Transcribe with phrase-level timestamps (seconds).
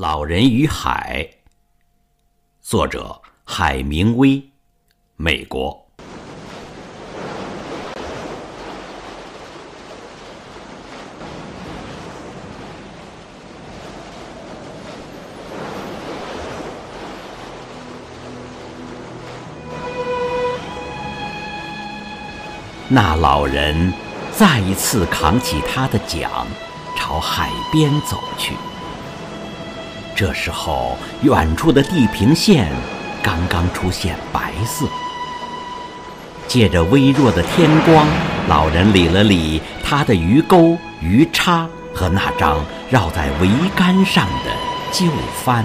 [0.00, 1.28] 老人与海，
[2.60, 4.40] 作者海明威，
[5.16, 5.88] 美国。
[22.88, 23.92] 那老人
[24.30, 26.30] 再一次扛起他的桨，
[26.96, 28.54] 朝海边走去。
[30.18, 32.68] 这时候，远处的地平线
[33.22, 34.84] 刚刚出现白色。
[36.48, 38.04] 借着微弱的天光，
[38.48, 42.58] 老人理了理他的鱼钩、鱼叉和那张
[42.90, 44.50] 绕在桅杆上的
[44.90, 45.06] 旧
[45.44, 45.64] 帆。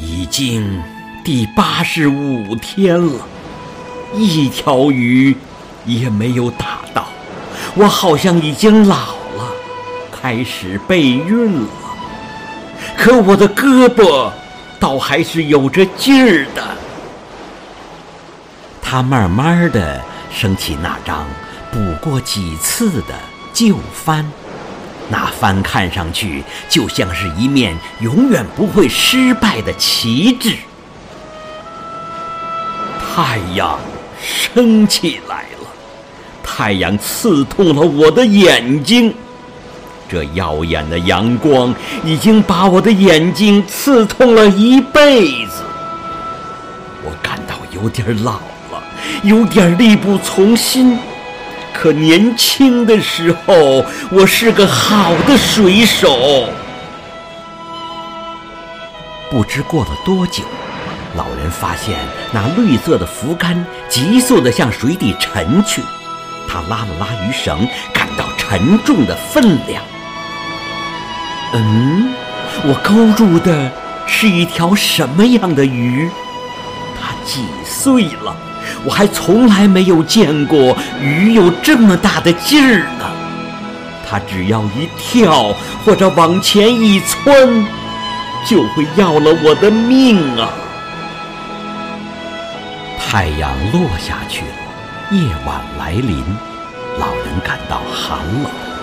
[0.00, 0.82] 已经
[1.22, 3.20] 第八十五天了。
[4.14, 5.36] 一条鱼
[5.84, 7.06] 也没有打到，
[7.74, 8.96] 我好像已经老
[9.36, 9.52] 了，
[10.10, 11.68] 开始备孕了。
[12.96, 14.30] 可我的胳膊
[14.80, 16.62] 倒还是有着劲儿的。
[18.82, 20.00] 他慢慢的
[20.32, 21.26] 升起那张
[21.72, 23.14] 补过几次的
[23.52, 24.24] 旧帆，
[25.08, 30.56] 那帆看上去就像是一面永远不会失败的旗帜。
[33.14, 33.78] 太阳。
[34.26, 35.68] 升起来了，
[36.42, 39.14] 太阳刺痛了我的眼睛，
[40.14, 45.64] 这耀眼的阳光已经把我的眼睛刺痛了一辈子。
[47.02, 48.34] 我感到有点老
[48.70, 48.80] 了，
[49.24, 50.96] 有点力不从心。
[51.72, 56.48] 可年轻的时候，我是个好的水手。
[59.28, 60.44] 不知过了多久。
[61.16, 61.98] 老人发现
[62.30, 65.82] 那绿色的浮竿急速地向水底沉去，
[66.46, 69.82] 他拉了拉鱼绳，感到沉重的分量。
[71.54, 72.12] 嗯，
[72.64, 73.70] 我勾住的
[74.06, 76.10] 是一条什么样的鱼？
[77.00, 78.34] 它几岁了？
[78.84, 83.04] 我还从来没有见过鱼有这么大的劲儿呢。
[84.08, 85.54] 它只要一跳
[85.84, 87.66] 或者往前一窜，
[88.46, 90.50] 就会要了我的命啊！
[92.98, 96.24] 太阳落下去了，夜晚来临，
[96.98, 98.73] 老人感到寒冷。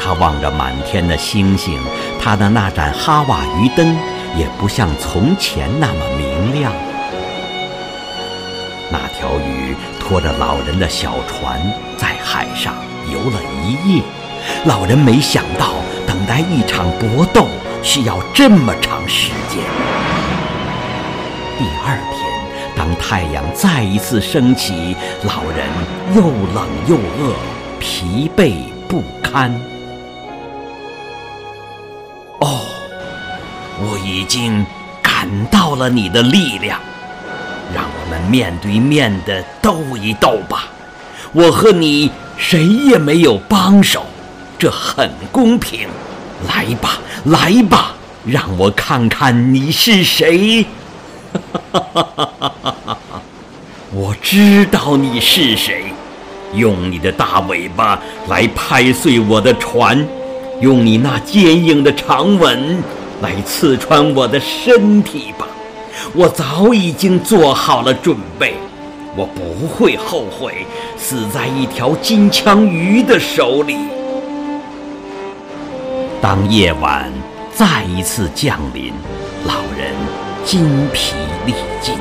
[0.00, 1.78] 他望着满天的星星，
[2.20, 3.96] 他的那盏哈瓦鱼灯
[4.36, 6.72] 也不像从前那么明亮。
[8.90, 11.60] 那条鱼拖着老人的小船
[11.96, 12.74] 在海上
[13.12, 14.02] 游了一夜，
[14.64, 15.74] 老人没想到
[16.06, 17.48] 等待一场搏斗
[17.82, 19.62] 需要这么长时间。
[21.58, 22.28] 第二天。
[22.76, 24.94] 当太阳再一次升起，
[25.24, 25.66] 老人
[26.14, 26.22] 又
[26.54, 27.34] 冷又饿，
[27.80, 28.52] 疲惫
[28.86, 29.52] 不堪。
[32.40, 32.60] 哦，
[33.80, 34.64] 我已经
[35.02, 36.78] 感到了你的力量，
[37.74, 40.68] 让我们面对面的斗一斗吧。
[41.32, 44.06] 我和你谁也没有帮手，
[44.58, 45.88] 这很公平。
[46.46, 47.94] 来吧，来吧，
[48.24, 50.64] 让我看看你是谁。
[51.72, 53.22] 哈哈哈哈哈哈！
[53.90, 55.92] 我知道你是谁，
[56.54, 57.98] 用你的大尾巴
[58.28, 60.06] 来拍碎我的船，
[60.60, 62.82] 用你那坚硬的长吻
[63.22, 65.46] 来刺穿我的身体吧。
[66.14, 68.54] 我早已经做好了准备，
[69.16, 70.66] 我不会后悔
[70.96, 73.76] 死在一条金枪鱼的手里。
[76.20, 77.12] 当夜晚
[77.54, 78.92] 再一次降临，
[79.46, 79.94] 老人
[80.44, 81.14] 筋疲
[81.46, 81.94] 力尽。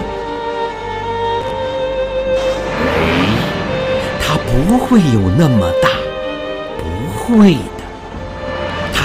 [4.69, 5.89] 不会有那么大，
[6.77, 7.76] 不会的，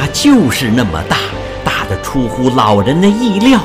[0.03, 1.17] 它就是那么大，
[1.65, 3.61] 大的出乎老人的意料。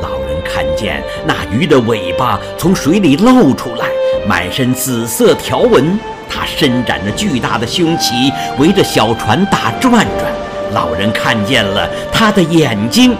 [0.00, 3.86] 老人看见那鱼的尾巴从水里露出来，
[4.24, 5.98] 满身紫色条纹，
[6.30, 10.32] 它伸展着巨大的胸鳍，围着小船打转转。
[10.74, 13.16] 老人看见了它的眼睛。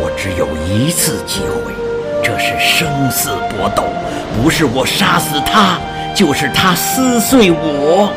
[0.00, 1.74] 我只有一次机会，
[2.22, 3.84] 这是生死搏斗，
[4.42, 5.76] 不是我杀死它。
[6.14, 8.10] 就是他撕碎我。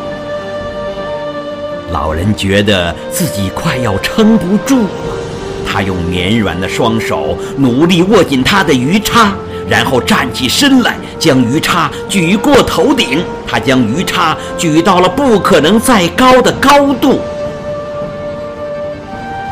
[1.93, 4.89] 老人觉得自己快要撑不住了，
[5.63, 9.31] 他用绵软的双手努力握紧他的鱼叉，
[9.69, 13.23] 然后站起身来，将鱼叉举过头顶。
[13.47, 17.21] 他将鱼叉举到了不可能再高的高度。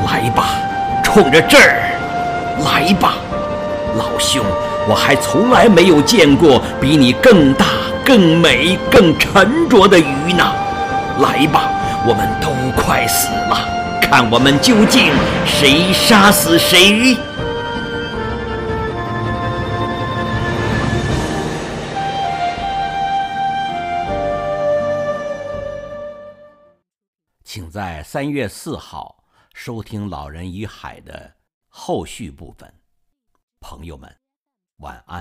[0.08, 0.50] 来吧，
[1.04, 1.76] 冲着这儿，
[2.66, 3.18] 来吧，
[4.00, 4.44] 老兄，
[4.90, 7.68] 我还从来没有见过比你更大。
[8.04, 10.44] 更美、更沉着的鱼呢？
[11.20, 11.70] 来吧，
[12.04, 12.50] 我们都
[12.82, 15.14] 快死了，看我们究竟
[15.46, 17.16] 谁杀死谁！
[27.44, 31.36] 请在三月四号收听《老人与海》的
[31.68, 32.74] 后续部分。
[33.60, 34.12] 朋友们，
[34.78, 35.20] 晚安。